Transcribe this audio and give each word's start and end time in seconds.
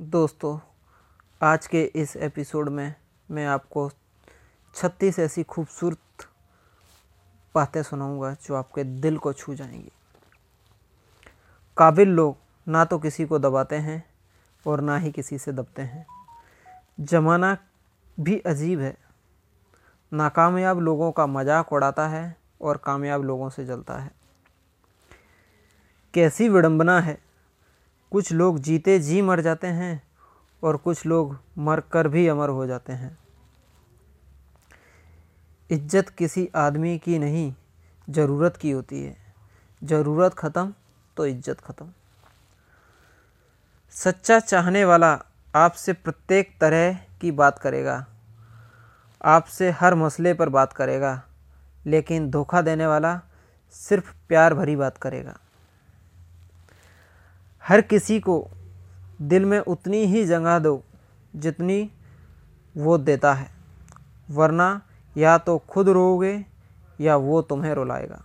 दोस्तों, 0.00 0.58
आज 1.42 1.66
के 1.66 1.84
इस 1.84 2.16
एपिसोड 2.16 2.68
में 2.68 2.94
मैं 3.30 3.46
आपको 3.46 3.90
36 4.74 5.18
ऐसी 5.18 5.42
खूबसूरत 5.42 5.98
बातें 7.54 7.82
सुनाऊँगा 7.82 8.32
जो 8.32 8.54
आपके 8.54 8.84
दिल 8.84 9.18
को 9.18 9.32
छू 9.32 9.54
जाएँगी। 9.54 9.92
काबिल 11.76 12.08
लोग 12.08 12.36
ना 12.68 12.84
तो 12.84 12.98
किसी 12.98 13.26
को 13.26 13.38
दबाते 13.38 13.76
हैं 13.76 14.10
और 14.66 14.80
ना 14.80 14.98
ही 14.98 15.12
किसी 15.12 15.38
से 15.38 15.52
दबते 15.52 15.82
हैं। 15.82 16.06
ज़माना 17.00 17.58
भी 18.20 18.38
अजीब 18.38 18.80
है। 18.80 18.98
नाकामयाब 20.12 20.80
लोगों 20.80 21.12
का 21.12 21.26
मज़ाक 21.26 21.72
उड़ाता 21.72 22.08
है 22.08 22.36
और 22.62 22.76
कामयाब 22.76 23.22
लोगों 23.22 23.50
से 23.50 23.64
जलता 23.64 23.98
है। 23.98 24.10
कैसी 26.14 26.48
विडंबना 26.48 27.00
है 27.00 27.25
कुछ 28.12 28.32
लोग 28.32 28.58
जीते 28.60 28.98
जी 28.98 29.20
मर 29.22 29.40
जाते 29.40 29.66
हैं 29.66 30.02
और 30.62 30.76
कुछ 30.76 31.04
लोग 31.06 31.36
मर 31.58 31.80
कर 31.92 32.08
भी 32.08 32.26
अमर 32.28 32.48
हो 32.48 32.66
जाते 32.66 32.92
हैं। 32.92 33.16
इज़्ज़त 35.70 36.08
किसी 36.08 36.48
आदमी 36.56 36.96
की 36.98 37.18
नहीं, 37.18 37.52
ज़रूरत 38.08 38.56
की 38.56 38.70
होती 38.70 39.02
है। 39.02 39.16
ज़रूरत 39.82 40.34
ख़त्म 40.34 40.72
तो 41.16 41.26
इज़्ज़त 41.26 41.60
ख़त्म। 41.60 41.88
सच्चा 43.94 44.38
चाहने 44.40 44.84
वाला 44.84 45.18
आपसे 45.54 45.92
प्रत्येक 45.94 46.50
तरह 46.60 46.98
की 47.20 47.30
बात 47.32 47.58
करेगा। 47.58 48.04
आपसे 49.20 49.70
हर 49.70 49.94
मसले 49.94 50.34
पर 50.34 50.48
बात 50.50 50.72
करेगा, 50.72 51.22
लेकिन 51.84 52.30
धोखा 52.30 52.62
देने 52.62 52.86
वाला 52.86 53.20
सिर्फ़ 53.74 54.12
प्यार 54.28 54.54
भरी 54.54 54.76
बात 54.76 54.98
करेगा। 54.98 55.36
हर 57.66 57.80
किसी 57.82 58.18
को 58.20 58.36
दिल 59.22 59.44
में 59.44 59.58
उतनी 59.60 60.04
ही 60.06 60.24
जगह 60.26 60.58
दो 60.58 60.82
जितनी 61.36 61.90
वो 62.74 62.98
देता 62.98 63.32
है, 63.34 63.50
वरना 64.30 64.80
या 65.16 65.36
तो 65.38 65.56
खुद 65.68 65.88
रोओगे 65.88 66.44
या 67.00 67.16
वो 67.16 67.40
तुम्हें 67.42 67.74
रुलाएगा। 67.74 68.22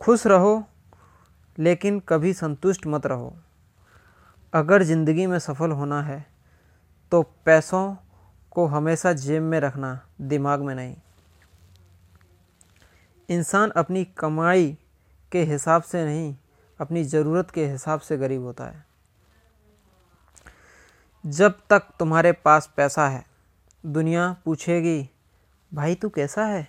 खुश 0.00 0.26
रहो, 0.26 0.62
लेकिन 1.58 2.00
कभी 2.00 2.32
संतुष्ट 2.32 2.86
मत 2.86 3.06
रहो। 3.06 3.32
अगर 4.52 4.82
ज़िंदगी 4.82 5.26
में 5.26 5.38
सफल 5.38 5.70
होना 5.70 6.02
है 6.02 6.24
तो 7.12 7.22
पैसों 7.46 7.94
को 8.52 8.66
हमेशा 8.66 9.12
जेब 9.14 9.42
में 9.42 9.58
रखना 9.60 9.98
दिमाग 10.20 10.60
में 10.60 10.74
नहीं। 10.74 10.94
इंसान 13.28 13.70
अपनी 13.70 14.04
कमाई 14.18 14.76
के 15.32 15.42
हिसाब 15.44 15.82
से 15.82 16.04
नहीं 16.04 16.34
अपनी 16.80 17.04
ज़रूरत 17.04 17.50
के 17.50 17.66
हिसाब 17.66 18.00
से 18.00 18.16
गरीब 18.18 18.42
होता 18.42 18.64
है। 18.64 18.84
जब 21.24 21.58
तक 21.70 21.82
तुम्हारे 21.98 22.32
पास 22.32 22.70
पैसा 22.76 23.08
है, 23.08 23.24
दुनिया 23.86 24.36
पूछेगी, 24.44 25.08
भाई 25.72 25.94
तू 25.94 26.08
कैसा 26.08 26.44
है? 26.44 26.68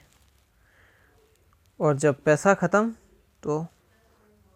और 1.80 1.96
जब 1.96 2.22
पैसा 2.24 2.54
ख़त्म 2.54 2.94
तो 3.44 3.66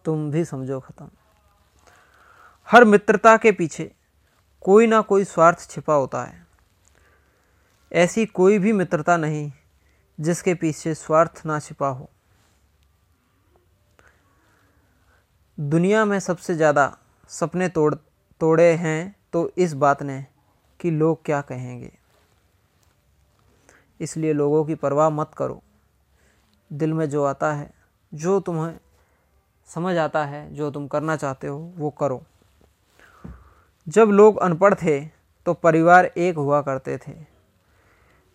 तुम 0.06 0.31
भी 0.31 0.45
समझो 0.45 0.80
ख़त्म। 0.80 1.09
हर 2.67 2.84
मित्रता 2.84 3.38
के 3.38 3.52
पीछे 3.52 3.92
कोई 4.62 4.88
ना 4.88 5.02
कोई 5.02 5.23
स्वार्थ 5.23 5.69
छिपा 5.69 5.94
होता 5.94 6.23
है। 6.23 6.45
ऐसी 7.92 8.25
कोई 8.25 8.59
भी 8.59 8.73
मित्रता 8.73 9.17
नहीं 9.17 9.52
जिसके 10.19 10.53
पीछे 10.53 10.94
स्वार्थ 10.95 11.42
ना 11.45 11.59
छिपा 11.59 11.88
हो। 11.88 12.09
दुनिया 15.58 16.03
में 16.06 16.20
सबसे 16.20 16.53
ज़्यादा 16.56 16.86
सपने 17.30 17.67
तोड़, 17.70 17.94
तोड़े 18.42 18.72
हैं 18.73 19.16
तो 19.34 19.50
इस 19.58 19.73
बात 19.73 20.02
ने 20.03 20.25
कि 20.80 20.92
लोग 20.92 21.23
क्या 21.25 21.39
कहेंगे। 21.42 21.92
इसलिए 24.00 24.34
लोगों 24.34 24.64
की 24.66 24.75
परवाह 24.75 25.09
मत 25.09 25.31
करो। 25.38 25.62
दिल 26.72 26.94
में 26.94 27.07
जो 27.09 27.24
आता 27.24 27.53
है, 27.53 27.69
जो 28.12 28.40
तुम्हें 28.40 28.74
समझ 29.69 29.96
आता 29.97 30.25
है, 30.25 30.53
जो 30.53 30.72
तुम 30.72 30.88
करना 30.88 31.16
चाहते 31.16 31.47
हो, 31.47 31.57
वो 31.78 31.90
करो। 31.91 32.22
जब 33.88 34.09
लोग 34.09 34.38
अनपढ़ 34.40 34.74
थे 34.74 35.00
तो 35.46 35.53
परिवार 35.53 36.06
एक 36.07 36.35
हुआ 36.35 36.62
करते 36.62 36.97
थे। 36.97 37.13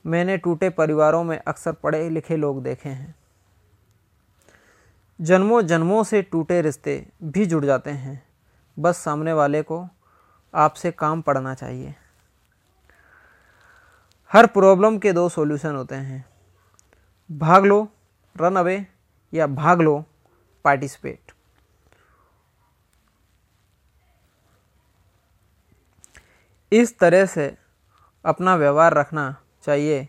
मैंने 0.04 0.36
टूटे 0.38 0.70
परिवारों 0.70 1.24
में 1.24 1.38
अक्सर 1.38 1.72
पढ़े 1.72 2.08
लिखे 2.10 2.36
लोग 2.36 2.62
देखे 2.62 2.88
हैं। 2.88 3.14
जन्मों 5.20 5.62
जन्मों 5.62 6.04
से 6.04 6.22
टूटे 6.22 6.62
रिश्ते 6.62 7.08
भी 7.22 7.46
जुड़ 7.46 7.64
जाते 7.64 7.90
हैं। 7.90 8.26
बस 8.78 8.98
सामने 8.98 9.32
वाले 9.32 9.62
को 9.62 9.88
आपसे 10.54 10.90
काम 10.90 11.22
पड़ना 11.22 11.54
चाहिए। 11.54 11.94
हर 14.32 14.46
प्रॉब्लम 14.46 14.98
के 14.98 15.12
दो 15.12 15.28
सॉल्यूशन 15.28 15.74
होते 15.74 15.94
हैं। 15.94 16.24
भाग 17.32 17.64
लो, 17.64 17.88
रन 18.40 18.56
अवे, 18.56 18.86
या 19.34 19.46
भाग 19.46 19.80
लो, 19.80 20.04
पार्टिसिपेट। 20.64 21.32
इस 26.72 26.98
तरह 26.98 27.26
से 27.26 27.58
अपना 28.24 28.56
व्यवहार 28.56 28.94
रखना 28.94 29.36
चाहिए 29.62 30.08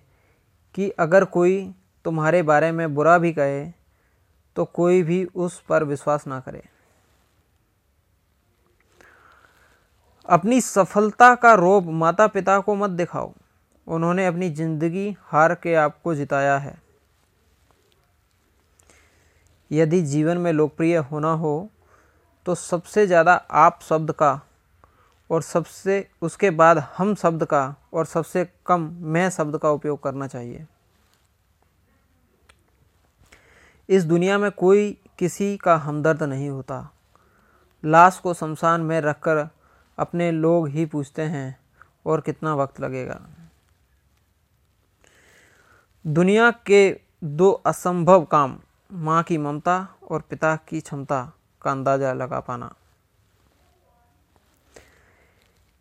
कि 0.73 0.89
अगर 0.89 1.25
कोई 1.25 1.75
तुम्हारे 2.05 2.43
बारे 2.43 2.71
में 2.71 2.95
बुरा 2.95 3.17
भी 3.17 3.33
कहे 3.33 3.80
तो 4.55 4.65
कोई 4.67 5.01
भी 5.03 5.23
उस 5.25 5.59
पर 5.61 5.83
विश्वास 5.83 6.27
ना 6.27 6.39
करे। 6.39 6.63
अपनी 10.29 10.59
सफलता 10.61 11.33
का 11.35 11.53
रोब 11.55 11.89
माता 11.91 12.27
पिता 12.29 12.59
को 12.59 12.75
मत 12.75 12.89
दिखाओ। 12.91 13.31
उन्होंने 13.87 14.25
अपनी 14.25 14.49
ज़िंदगी 14.51 15.09
हार 15.23 15.53
के 15.55 15.73
आपको 15.77 16.15
जिताया 16.15 16.57
है। 16.57 16.75
यदि 19.71 20.01
जीवन 20.03 20.37
में 20.37 20.51
लोकप्रिय 20.53 20.97
होना 21.01 21.31
हो 21.33 21.69
तो 22.45 22.55
सबसे 22.55 23.05
ज़्यादा 23.07 23.33
आप 23.33 23.79
शब्द 23.81 24.11
का 24.11 24.39
और 25.29 25.41
सबसे 25.41 26.05
उसके 26.21 26.49
बाद 26.51 26.77
हम 26.97 27.13
शब्द 27.15 27.45
का 27.45 27.63
और 27.93 28.05
सबसे 28.05 28.47
कम 28.65 28.89
मैं 29.03 29.29
शब्द 29.29 29.57
का 29.57 29.69
उपयोग 29.71 30.01
करना 30.03 30.27
चाहिए। 30.27 30.65
इस 33.89 34.03
दुनिया 34.03 34.37
में 34.37 34.51
कोई 34.51 34.91
किसी 35.19 35.55
का 35.57 35.75
हमदर्द 35.75 36.23
नहीं 36.23 36.49
होता। 36.49 36.87
लाश 37.83 38.17
को 38.17 38.33
शमशान 38.33 38.81
में 38.81 38.99
रखकर 39.01 39.47
अपने 39.97 40.31
लोग 40.31 40.67
ही 40.67 40.85
पूछते 40.85 41.21
हैं, 41.21 41.59
और 42.05 42.21
कितना 42.21 42.55
वक्त 42.55 42.79
लगेगा? 42.79 43.19
दुनिया 46.05 46.51
के 46.65 46.99
दो 47.23 47.51
असंभव 47.51 48.23
काम, 48.25 48.57
माँ 48.91 49.23
की 49.23 49.37
ममता 49.37 49.87
और 50.11 50.21
पिता 50.21 50.55
की 50.69 50.79
क्षमता 50.81 51.21
का 51.61 51.71
अंदाज़ा 51.71 52.13
लगा 52.13 52.39
पाना। 52.39 52.73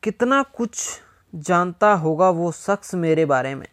कितना 0.02 0.42
कुछ 0.42 1.00
जानता 1.34 1.92
होगा 1.94 2.28
वो 2.30 2.50
शख्स 2.52 2.94
मेरे 2.94 3.24
बारे 3.24 3.54
में, 3.54 3.68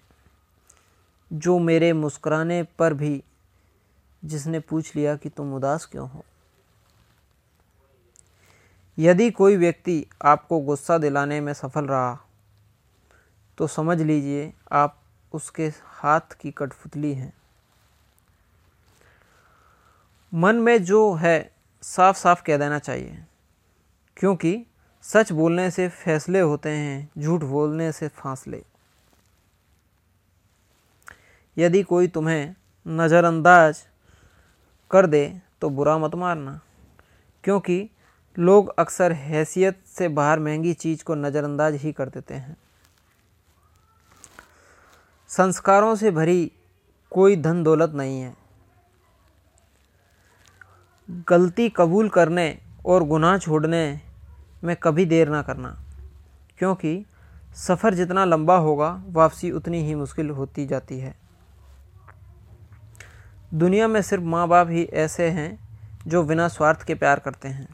जो 1.32 1.58
मेरे 1.60 1.92
मुस्कुराने 1.94 2.62
पर 2.80 2.94
भी 2.94 3.24
जिसने 4.24 4.60
पूछ 4.60 4.96
लिया 4.96 5.16
कि 5.16 5.30
तुम 5.30 5.54
उदास 5.56 5.86
क्यों 5.86 6.10
हो? 6.10 6.24
यदि 8.98 9.30
कोई 9.32 9.56
व्यक्ति 9.56 10.06
आपको 10.26 10.60
गुस्सा 10.60 10.98
दिलाने 10.98 11.40
में 11.42 11.54
सफल 11.54 11.86
रहा 11.86 12.18
तो 13.58 13.68
समझ 13.68 14.02
लीजिए 14.02 14.52
आप 14.72 15.00
उसके 15.34 15.68
हाथ 15.84 16.34
की 16.42 16.52
कठपुतली 16.52 17.14
हैं। 17.14 17.34
मन 20.34 20.56
में 20.56 20.84
जो 20.84 21.14
है 21.14 21.52
साफ़ 21.84 22.18
साफ़ 22.18 22.44
कह 22.44 22.58
देना 22.58 22.80
चाहिए, 22.80 23.26
क्योंकि 24.18 24.66
सच 25.06 25.32
बोलने 25.32 25.70
से 25.72 25.88
फैसले 25.90 26.40
होते 26.40 26.70
हैं, 26.70 27.10
झूठ 27.18 27.42
बोलने 27.42 27.92
से 27.92 28.08
फासले। 28.08 28.64
यदि 31.58 31.84
कोई 31.84 32.08
तुम्हें 32.08 32.56
नज़रअंदाज 32.86 33.86
कर 34.92 35.06
दे 35.06 35.26
तो 35.62 35.70
बुरा 35.70 35.98
मत 35.98 36.16
मारना 36.16 36.60
क्योंकि 37.44 37.90
लोग 38.38 38.74
अक्सर 38.80 39.12
हैसियत 39.12 39.82
से 39.88 40.08
बाहर 40.10 40.40
महँगी 40.40 40.74
चीज़ 40.76 41.04
को 41.04 41.16
नज़रअंदाज 41.16 41.76
ही 41.76 41.92
कर 41.92 42.10
देते 42.10 42.34
हैं। 42.34 42.58
संस्कारों 45.30 45.96
से 45.96 46.12
भरी 46.12 46.52
कोई 47.12 47.36
धन 47.36 47.64
दौलत 47.64 47.94
नहीं 47.96 48.20
है। 48.22 48.36
गलती 51.28 51.70
कबूल 51.70 52.10
करने 52.10 52.58
और 52.86 53.04
गुनाह 53.04 53.38
छोड़ने 53.38 54.00
में 54.64 54.76
कभी 54.76 55.06
देर 55.06 55.30
ना 55.30 55.42
करना, 55.42 55.70
क्योंकि 56.60 57.06
सफ़र 57.58 57.94
जितना 57.94 58.26
लंबा 58.26 58.58
होगा, 58.58 58.90
वापसी 59.08 59.52
उतनी 59.52 59.82
ही 59.84 59.96
मुश्किल 59.96 60.30
होती 60.30 60.66
जाती 60.66 61.00
है। 61.00 61.16
दुनिया 63.54 63.88
में 63.88 64.02
सिर्फ़ 64.02 64.24
माँ 64.24 64.48
बाप 64.48 64.70
ही 64.70 64.84
ऐसे 64.84 65.28
हैं 65.30 65.50
जो 66.08 66.24
बिना 66.24 66.48
स्वार्थ 66.48 66.82
के 66.84 66.96
प्यार 66.96 67.20
करते 67.20 67.48
हैं। 67.48 67.68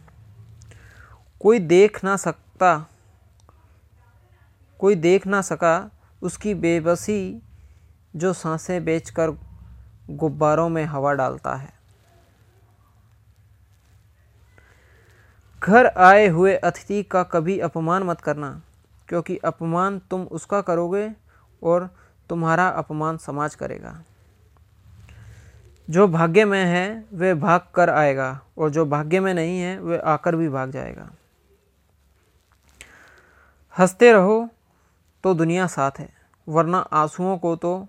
कोई 1.41 1.59
देख 1.59 2.03
ना 2.03 2.15
सकता, 2.15 2.85
कोई 4.79 4.95
देख 4.95 5.27
ना 5.27 5.41
सका 5.41 5.91
उसकी 6.21 6.53
बेबसी 6.53 7.41
जो 8.15 8.33
साँसें 8.33 8.85
बेचकर 8.85 9.31
गुब्बारों 10.09 10.69
में 10.69 10.83
हवा 10.85 11.13
डालता 11.13 11.55
है। 11.55 11.73
घर 15.61 15.87
आए 15.87 16.27
हुए 16.27 16.55
अतिथि 16.55 17.03
का 17.03 17.23
कभी 17.23 17.59
अपमान 17.59 18.03
मत 18.03 18.21
करना, 18.21 18.61
क्योंकि 19.07 19.37
अपमान 19.37 19.99
तुम 19.99 20.23
उसका 20.23 20.61
करोगे 20.61 21.11
और 21.63 21.89
तुम्हारा 22.29 22.67
अपमान 22.67 23.17
समाज 23.17 23.55
करेगा। 23.55 24.03
जो 25.89 26.07
भाग्य 26.07 26.45
में 26.45 26.65
है 26.65 27.05
वह 27.13 27.33
भाग 27.33 27.61
कर 27.75 27.89
आएगा, 27.89 28.41
और 28.57 28.69
जो 28.69 28.85
भाग्य 28.85 29.19
में 29.19 29.33
नहीं 29.33 29.59
है 29.59 29.79
वह 29.79 30.01
आकर 30.05 30.35
भी 30.35 30.49
भाग 30.49 30.71
जाएगा। 30.71 31.09
हँसते 33.77 34.11
रहो 34.11 34.49
तो 35.23 35.33
दुनिया 35.33 35.67
साथ 35.67 35.91
है, 35.99 36.09
वरना 36.47 36.77
आंसुओं 36.77 37.37
को 37.37 37.55
तो 37.55 37.87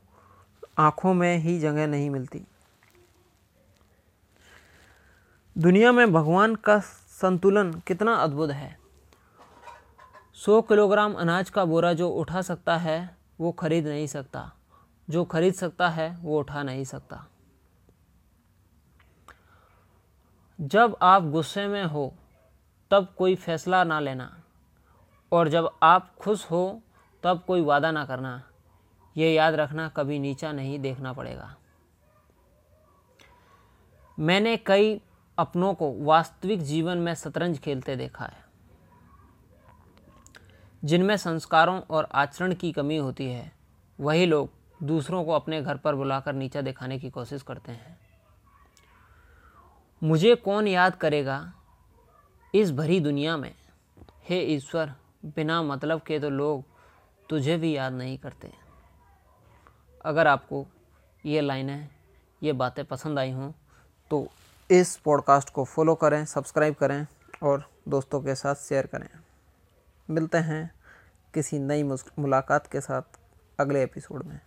आँखों 0.79 1.15
में 1.15 1.39
ही 1.39 1.59
जगह 1.61 1.87
नहीं 1.87 2.11
मिलती। 2.11 2.45
दुनिया 5.59 5.93
में 5.93 6.13
भगवान 6.13 6.55
का 6.55 6.79
संतुलन 7.21 7.73
कितना 7.73 8.15
अद्भुत 8.15 8.51
है। 8.51 8.79
सौ 10.35 10.63
किलोग्राम 10.63 11.15
अनाज 11.15 11.51
का 11.51 11.65
बोरा 11.65 11.93
जो 11.93 12.09
उठा 12.09 12.43
सकता 12.43 12.77
है, 12.77 13.17
वो 13.41 13.53
खरीद 13.53 13.87
नहीं 13.87 14.07
सकता। 14.07 14.53
जो 15.11 15.25
खरीद 15.25 15.55
सकता 15.55 15.89
है, 15.89 16.19
वो 16.23 16.39
उठा 16.39 16.63
नहीं 16.63 16.85
सकता। 16.85 17.27
जब 20.59 20.97
आप 21.03 21.23
गुस्से 21.23 21.67
में 21.67 21.85
हो, 21.85 22.15
तब 22.91 23.15
कोई 23.19 23.35
फैसला 23.35 23.85
ना 23.85 24.01
लेना। 24.01 24.43
और 25.33 25.49
जब 25.49 25.71
आप 25.83 26.15
खुश 26.17 26.45
हो, 26.51 26.83
तब 27.23 27.43
कोई 27.47 27.61
वादा 27.61 27.91
ना 27.91 28.05
करना। 28.05 28.43
ये 29.17 29.33
याद 29.35 29.55
रखना, 29.55 29.89
कभी 29.89 30.19
नीचा 30.19 30.53
नहीं 30.53 30.79
देखना 30.79 31.13
पड़ेगा। 31.13 31.55
मैंने 34.19 34.57
कई 34.57 35.01
अपनों 35.39 35.75
को 35.75 35.93
वास्तविक 35.95 36.63
जीवन 36.63 36.99
में 36.99 37.15
शतरंज 37.15 37.59
खेलते 37.59 37.97
देखा 37.97 38.25
है, 38.25 38.45
जिनमें 40.85 41.17
संस्कारों 41.17 41.81
और 41.81 42.09
आचरण 42.13 42.55
की 42.55 42.73
कमी 42.73 42.97
होती 42.97 43.31
है। 43.31 43.53
वही 43.99 44.27
लोग 44.27 44.51
दूसरों 44.83 45.25
को 45.25 45.33
अपने 45.33 45.63
घर 45.63 45.77
पर 45.77 45.95
बुलाकर 45.95 46.33
नीचा 46.33 46.61
दिखाने 46.61 46.99
की 46.99 47.11
कोशिश 47.11 47.43
करते 47.43 47.73
हैं। 47.73 48.04
मुझे 50.05 50.35
कौन 50.35 50.67
याद 50.69 50.97
करेगा 50.97 51.37
इस 52.55 52.71
भरी 52.73 52.99
दुनिया 53.01 53.37
में? 53.37 53.55
हे 54.29 54.41
ईश्वर, 54.45 54.93
बिना 55.27 55.63
मतलब 55.63 56.01
के 56.01 56.19
तो 56.21 56.31
लोग 56.31 56.65
तुझे 57.31 57.57
भी 57.57 57.77
याद 57.77 57.93
नहीं 57.93 58.19
करते 58.19 58.53
अगर 60.01 60.27
आपको 60.27 60.65
ये 61.25 61.41
लाइनें, 61.41 61.89
ये 62.43 62.53
बातें 62.53 62.85
पसंद 62.85 63.19
आई 63.19 63.33
हों 63.33 63.51
तो 64.11 64.27
इस 64.71 64.97
पॉडकास्ट 64.97 65.51
को 65.51 65.65
फॉलो 65.65 65.95
करें, 65.95 66.25
सब्सक्राइब 66.25 66.75
करें 66.75 67.07
और 67.43 67.69
दोस्तों 67.89 68.21
के 68.21 68.35
साथ 68.35 68.55
शेयर 68.55 68.87
करें। 68.87 69.09
मिलते 70.09 70.39
हैं 70.39 70.71
किसी 71.35 71.59
नई 71.59 71.83
मुलाकात 71.83 72.67
के 72.67 72.81
साथ 72.81 73.19
अगले 73.59 73.83
एपिसोड 73.83 74.25
में। 74.25 74.41